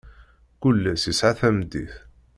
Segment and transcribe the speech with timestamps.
[0.61, 1.93] Kul ass isɛa tameddit.